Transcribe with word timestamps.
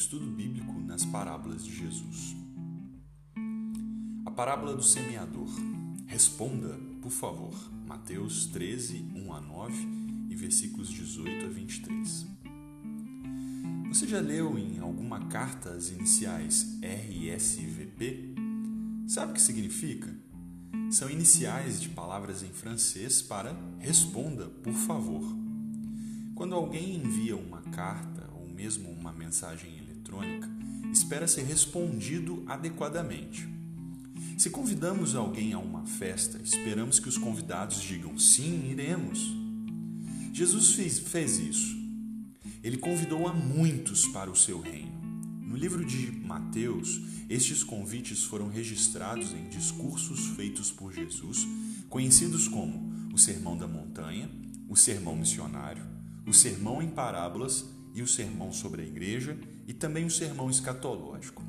estudo 0.00 0.26
bíblico 0.30 0.72
nas 0.80 1.04
parábolas 1.04 1.62
de 1.62 1.76
Jesus. 1.76 2.34
A 4.24 4.30
parábola 4.30 4.74
do 4.74 4.82
semeador. 4.82 5.50
Responda, 6.06 6.80
por 7.02 7.10
favor, 7.10 7.54
Mateus 7.86 8.46
13, 8.46 9.04
1 9.14 9.32
a 9.34 9.40
9 9.42 9.74
e 10.30 10.34
versículos 10.34 10.88
18 10.88 11.44
a 11.44 11.48
23. 11.50 12.26
Você 13.90 14.08
já 14.08 14.20
leu 14.20 14.58
em 14.58 14.78
alguma 14.78 15.26
carta 15.26 15.74
as 15.74 15.90
iniciais 15.90 16.78
RSVP? 16.82 18.34
Sabe 19.06 19.32
o 19.32 19.34
que 19.34 19.42
significa? 19.42 20.08
São 20.90 21.10
iniciais 21.10 21.78
de 21.78 21.90
palavras 21.90 22.42
em 22.42 22.50
francês 22.50 23.20
para 23.20 23.54
responda, 23.78 24.46
por 24.46 24.72
favor. 24.72 25.22
Quando 26.34 26.54
alguém 26.54 26.96
envia 26.96 27.36
uma 27.36 27.60
carta 27.60 28.30
ou 28.34 28.48
mesmo 28.48 28.90
uma 28.90 29.12
mensagem 29.12 29.79
eletrônica, 30.00 30.48
espera 30.92 31.28
ser 31.28 31.44
respondido 31.44 32.42
adequadamente. 32.46 33.48
Se 34.36 34.48
convidamos 34.50 35.14
alguém 35.14 35.52
a 35.52 35.58
uma 35.58 35.84
festa, 35.84 36.40
esperamos 36.42 36.98
que 36.98 37.08
os 37.08 37.18
convidados 37.18 37.80
digam 37.80 38.18
sim, 38.18 38.70
iremos. 38.70 39.20
Jesus 40.32 40.72
fez, 40.72 40.98
fez 40.98 41.38
isso. 41.38 41.78
Ele 42.62 42.78
convidou 42.78 43.28
a 43.28 43.32
muitos 43.32 44.06
para 44.06 44.30
o 44.30 44.36
seu 44.36 44.60
reino. 44.60 44.98
No 45.42 45.56
livro 45.56 45.84
de 45.84 46.10
Mateus, 46.12 47.02
estes 47.28 47.62
convites 47.62 48.24
foram 48.24 48.48
registrados 48.48 49.32
em 49.32 49.48
discursos 49.48 50.28
feitos 50.28 50.70
por 50.70 50.92
Jesus, 50.92 51.46
conhecidos 51.88 52.48
como 52.48 52.90
o 53.12 53.18
Sermão 53.18 53.56
da 53.56 53.66
Montanha, 53.66 54.30
o 54.68 54.76
Sermão 54.76 55.16
Missionário, 55.16 55.84
o 56.26 56.32
sermão 56.32 56.80
em 56.80 56.88
parábolas 56.88 57.66
e 57.94 58.02
o 58.02 58.06
sermão 58.06 58.52
sobre 58.52 58.82
a 58.82 58.86
igreja 58.86 59.38
e 59.66 59.72
também 59.72 60.04
o 60.04 60.10
sermão 60.10 60.50
escatológico. 60.50 61.42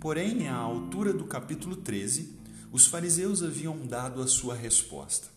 Porém, 0.00 0.48
à 0.48 0.56
altura 0.56 1.12
do 1.12 1.24
capítulo 1.24 1.76
13, 1.76 2.38
os 2.72 2.86
fariseus 2.86 3.42
haviam 3.42 3.86
dado 3.86 4.20
a 4.20 4.26
sua 4.26 4.54
resposta: 4.54 5.28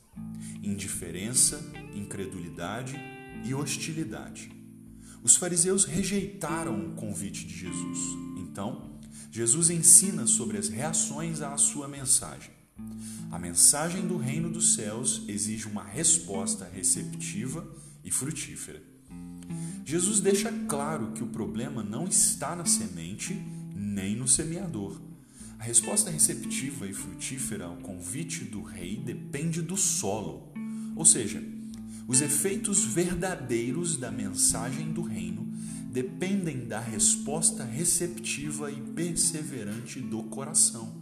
indiferença, 0.63 1.61
incredulidade 1.93 2.95
e 3.43 3.53
hostilidade. 3.53 4.51
Os 5.21 5.35
fariseus 5.35 5.85
rejeitaram 5.85 6.79
o 6.79 6.91
convite 6.93 7.45
de 7.45 7.57
Jesus. 7.57 7.99
Então, 8.37 8.99
Jesus 9.31 9.69
ensina 9.69 10.25
sobre 10.27 10.57
as 10.57 10.69
reações 10.69 11.41
à 11.41 11.57
sua 11.57 11.87
mensagem. 11.87 12.51
A 13.31 13.37
mensagem 13.39 14.07
do 14.07 14.17
reino 14.17 14.49
dos 14.49 14.75
céus 14.75 15.23
exige 15.27 15.67
uma 15.67 15.83
resposta 15.83 16.65
receptiva 16.65 17.67
e 18.03 18.11
frutífera. 18.11 18.94
Jesus 19.87 20.19
deixa 20.19 20.51
claro 20.67 21.11
que 21.11 21.23
o 21.23 21.27
problema 21.27 21.83
não 21.83 22.07
está 22.07 22.55
na 22.55 22.65
semente 22.65 23.39
nem 23.75 24.15
no 24.15 24.27
semeador. 24.27 24.99
A 25.59 25.63
resposta 25.63 26.09
receptiva 26.09 26.87
e 26.87 26.93
frutífera 26.93 27.65
ao 27.65 27.77
convite 27.77 28.43
do 28.43 28.63
rei 28.63 28.97
depende 28.97 29.61
do 29.61 29.77
solo, 29.77 30.51
ou 30.95 31.05
seja, 31.05 31.41
os 32.07 32.19
efeitos 32.19 32.83
verdadeiros 32.83 33.95
da 33.95 34.09
mensagem 34.09 34.91
do 34.91 35.03
reino 35.03 35.47
dependem 35.91 36.67
da 36.67 36.79
resposta 36.79 37.63
receptiva 37.63 38.71
e 38.71 38.81
perseverante 38.81 39.99
do 39.99 40.23
coração. 40.23 40.95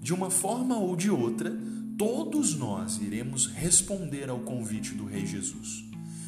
De 0.00 0.12
uma 0.12 0.28
forma 0.28 0.76
ou 0.76 0.96
de 0.96 1.08
outra, 1.08 1.56
todos 1.96 2.56
nós 2.56 3.00
iremos 3.00 3.46
responder 3.46 4.28
ao 4.28 4.40
convite 4.40 4.92
do 4.92 5.04
Rei 5.04 5.24
Jesus. 5.24 5.84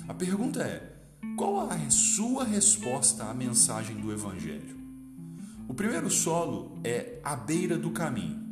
A 0.08 0.14
pergunta 0.14 0.62
é: 0.62 0.97
qual 1.36 1.70
a 1.70 1.90
sua 1.90 2.44
resposta 2.44 3.24
à 3.24 3.34
mensagem 3.34 3.96
do 3.96 4.12
Evangelho? 4.12 4.76
O 5.68 5.74
primeiro 5.74 6.10
solo 6.10 6.78
é 6.82 7.20
a 7.22 7.36
beira 7.36 7.76
do 7.76 7.90
caminho. 7.90 8.46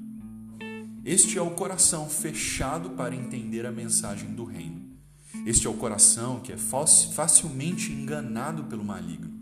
Este 1.04 1.38
é 1.38 1.42
o 1.42 1.52
coração 1.52 2.08
fechado 2.08 2.90
para 2.90 3.14
entender 3.14 3.64
a 3.64 3.72
mensagem 3.72 4.30
do 4.34 4.44
reino. 4.44 4.84
Este 5.44 5.66
é 5.66 5.70
o 5.70 5.74
coração 5.74 6.40
que 6.40 6.52
é 6.52 6.56
facilmente 6.56 7.92
enganado 7.92 8.64
pelo 8.64 8.84
maligno. 8.84 9.32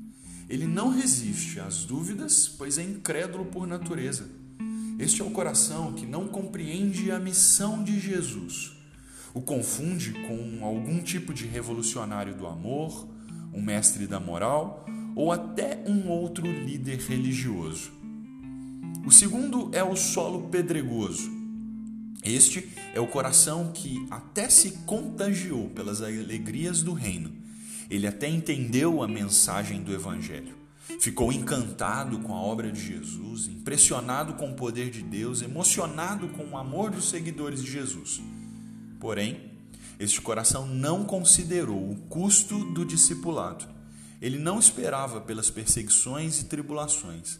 Ele 0.48 0.66
não 0.66 0.90
resiste 0.90 1.58
às 1.60 1.84
dúvidas, 1.84 2.46
pois 2.46 2.78
é 2.78 2.82
incrédulo 2.82 3.46
por 3.46 3.66
natureza. 3.66 4.28
Este 4.98 5.22
é 5.22 5.24
o 5.24 5.30
coração 5.30 5.94
que 5.94 6.06
não 6.06 6.28
compreende 6.28 7.10
a 7.10 7.18
missão 7.18 7.82
de 7.82 7.98
Jesus 7.98 8.83
o 9.34 9.42
confunde 9.42 10.12
com 10.12 10.64
algum 10.64 11.02
tipo 11.02 11.34
de 11.34 11.44
revolucionário 11.44 12.36
do 12.36 12.46
amor, 12.46 13.08
um 13.52 13.60
mestre 13.60 14.06
da 14.06 14.20
moral 14.20 14.86
ou 15.16 15.32
até 15.32 15.82
um 15.86 16.08
outro 16.08 16.46
líder 16.46 17.00
religioso. 17.00 17.92
O 19.04 19.10
segundo 19.10 19.70
é 19.72 19.82
o 19.82 19.96
solo 19.96 20.48
pedregoso. 20.48 21.30
Este 22.22 22.70
é 22.94 23.00
o 23.00 23.08
coração 23.08 23.70
que 23.74 24.06
até 24.10 24.48
se 24.48 24.70
contagiou 24.86 25.68
pelas 25.70 26.00
alegrias 26.00 26.82
do 26.82 26.92
reino. 26.92 27.30
Ele 27.90 28.06
até 28.06 28.28
entendeu 28.28 29.02
a 29.02 29.08
mensagem 29.08 29.82
do 29.82 29.92
Evangelho. 29.92 30.54
Ficou 31.00 31.32
encantado 31.32 32.20
com 32.20 32.34
a 32.34 32.40
obra 32.40 32.70
de 32.70 32.80
Jesus, 32.80 33.46
impressionado 33.48 34.34
com 34.34 34.52
o 34.52 34.54
poder 34.54 34.90
de 34.90 35.02
Deus, 35.02 35.42
emocionado 35.42 36.28
com 36.28 36.44
o 36.44 36.56
amor 36.56 36.90
dos 36.90 37.10
seguidores 37.10 37.62
de 37.62 37.70
Jesus. 37.70 38.22
Porém, 39.04 39.50
este 40.00 40.19
coração 40.22 40.66
não 40.66 41.04
considerou 41.04 41.91
o 41.91 41.97
custo 42.09 42.65
do 42.72 42.87
discipulado. 42.87 43.66
Ele 44.19 44.38
não 44.38 44.59
esperava 44.59 45.20
pelas 45.20 45.50
perseguições 45.50 46.41
e 46.41 46.47
tribulações. 46.47 47.38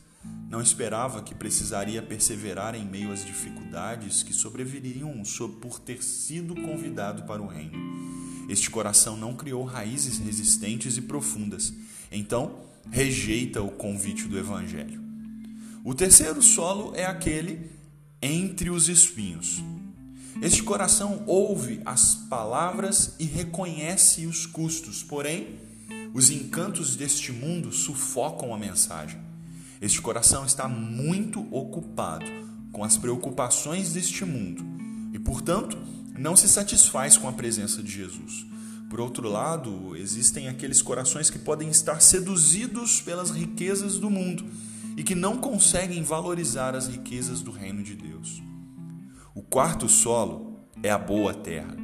Não 0.51 0.61
esperava 0.61 1.23
que 1.23 1.35
precisaria 1.35 2.03
perseverar 2.03 2.75
em 2.75 2.85
meio 2.85 3.11
às 3.11 3.25
dificuldades 3.25 4.23
que 4.23 4.35
sobreviriam 4.35 5.23
por 5.59 5.79
ter 5.79 6.03
sido 6.03 6.55
convidado 6.55 7.23
para 7.23 7.41
o 7.41 7.47
reino. 7.47 7.79
Este 8.47 8.69
coração 8.69 9.17
não 9.17 9.35
criou 9.35 9.65
raízes 9.65 10.19
resistentes 10.19 10.99
e 10.99 11.01
profundas. 11.01 11.73
Então, 12.13 12.59
rejeita 12.91 13.63
o 13.63 13.71
convite 13.71 14.29
do 14.29 14.39
evangelho. 14.39 15.03
O 15.83 15.95
terceiro 15.95 16.43
solo 16.43 16.95
é 16.95 17.07
aquele 17.07 17.71
entre 18.21 18.69
os 18.69 18.91
espinhos. 18.91 19.63
Este 20.43 20.63
coração 20.63 21.23
ouve 21.27 21.81
as 21.85 22.15
palavras 22.15 23.15
e 23.19 23.25
reconhece 23.25 24.27
os 24.27 24.47
custos, 24.47 25.03
porém, 25.03 25.59
os 26.13 26.31
encantos 26.31 26.97
deste 26.97 27.33
mundo 27.33 27.73
sufocam 27.73 28.53
a 28.53 28.59
mensagem. 28.59 29.21
Este 29.81 30.01
coração 30.01 30.45
está 30.45 30.69
muito 30.69 31.41
ocupado 31.55 32.27
com 32.73 32.83
as 32.83 32.97
preocupações 32.97 33.93
deste 33.93 34.25
mundo 34.25 34.65
e, 35.13 35.19
portanto, 35.19 35.79
não 36.19 36.37
se 36.37 36.49
satisfaz 36.49 37.17
com 37.17 37.29
a 37.29 37.33
presença 37.33 37.83
de 37.83 37.91
Jesus. 37.91 38.47
Por 38.91 39.01
outro 39.01 39.29
lado, 39.29 39.97
existem 39.97 40.49
aqueles 40.49 40.83
corações 40.83 41.31
que 41.31 41.39
podem 41.39 41.69
estar 41.69 42.01
seduzidos 42.01 43.01
pelas 43.01 43.31
riquezas 43.31 43.99
do 43.99 44.11
mundo 44.11 44.45
e 44.97 45.03
que 45.03 45.15
não 45.15 45.37
conseguem 45.37 46.03
valorizar 46.03 46.75
as 46.75 46.87
riquezas 46.87 47.41
do 47.41 47.51
reino 47.51 47.83
de 47.83 47.95
Deus. 47.95 48.43
O 49.37 49.43
quarto 49.43 49.89
solo 49.89 50.61
é 50.81 50.89
a 50.89 50.97
boa 50.97 51.35
terra. 51.35 51.77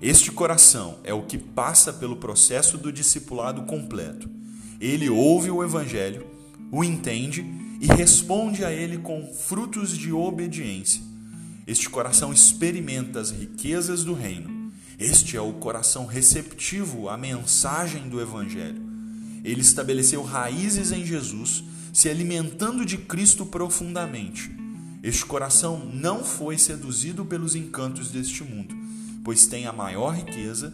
Este 0.00 0.32
coração 0.32 0.98
é 1.04 1.12
o 1.12 1.26
que 1.26 1.36
passa 1.36 1.92
pelo 1.92 2.16
processo 2.16 2.78
do 2.78 2.90
discipulado 2.90 3.64
completo. 3.64 4.26
Ele 4.80 5.10
ouve 5.10 5.50
o 5.50 5.62
Evangelho, 5.62 6.26
o 6.72 6.82
entende 6.82 7.44
e 7.78 7.86
responde 7.88 8.64
a 8.64 8.72
ele 8.72 8.96
com 8.96 9.30
frutos 9.34 9.98
de 9.98 10.10
obediência. 10.12 11.02
Este 11.66 11.90
coração 11.90 12.32
experimenta 12.32 13.20
as 13.20 13.30
riquezas 13.32 14.02
do 14.02 14.14
reino. 14.14 14.72
Este 14.98 15.36
é 15.36 15.42
o 15.42 15.52
coração 15.52 16.06
receptivo 16.06 17.10
à 17.10 17.18
mensagem 17.18 18.08
do 18.08 18.18
Evangelho. 18.18 18.80
Ele 19.44 19.60
estabeleceu 19.60 20.22
raízes 20.22 20.90
em 20.90 21.04
Jesus, 21.04 21.62
se 21.92 22.08
alimentando 22.08 22.82
de 22.86 22.96
Cristo 22.96 23.44
profundamente 23.44 24.56
este 25.08 25.24
coração 25.24 25.90
não 25.90 26.22
foi 26.22 26.58
seduzido 26.58 27.24
pelos 27.24 27.54
encantos 27.54 28.10
deste 28.10 28.44
mundo, 28.44 28.76
pois 29.24 29.46
tem 29.46 29.66
a 29.66 29.72
maior 29.72 30.14
riqueza, 30.14 30.70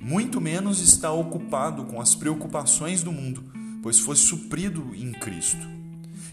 muito 0.00 0.40
menos 0.40 0.80
está 0.80 1.12
ocupado 1.12 1.84
com 1.84 2.00
as 2.00 2.12
preocupações 2.12 3.04
do 3.04 3.12
mundo, 3.12 3.44
pois 3.80 4.00
foi 4.00 4.16
suprido 4.16 4.92
em 4.96 5.12
Cristo. 5.12 5.64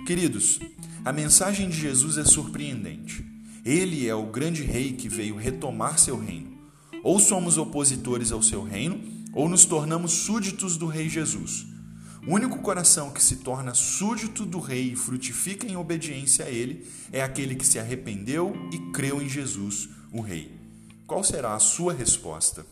Queridos, 0.07 0.59
a 1.05 1.13
mensagem 1.13 1.69
de 1.69 1.79
Jesus 1.79 2.17
é 2.17 2.25
surpreendente. 2.25 3.23
Ele 3.63 4.07
é 4.07 4.15
o 4.15 4.31
grande 4.31 4.63
rei 4.63 4.93
que 4.93 5.07
veio 5.07 5.37
retomar 5.37 5.99
seu 5.99 6.19
reino. 6.19 6.57
Ou 7.03 7.19
somos 7.19 7.59
opositores 7.59 8.31
ao 8.31 8.41
seu 8.41 8.63
reino, 8.63 8.99
ou 9.33 9.47
nos 9.47 9.65
tornamos 9.65 10.13
súditos 10.13 10.77
do 10.77 10.87
rei 10.87 11.07
Jesus. 11.07 11.67
O 12.27 12.33
único 12.33 12.59
coração 12.59 13.11
que 13.11 13.23
se 13.23 13.37
torna 13.37 13.73
súdito 13.73 14.45
do 14.45 14.59
rei 14.59 14.91
e 14.91 14.95
frutifica 14.95 15.65
em 15.65 15.77
obediência 15.77 16.45
a 16.45 16.49
ele 16.49 16.85
é 17.11 17.21
aquele 17.21 17.55
que 17.55 17.65
se 17.65 17.79
arrependeu 17.79 18.53
e 18.73 18.91
creu 18.91 19.21
em 19.21 19.29
Jesus, 19.29 19.89
o 20.11 20.21
rei. 20.21 20.59
Qual 21.07 21.23
será 21.23 21.55
a 21.55 21.59
sua 21.59 21.93
resposta? 21.93 22.65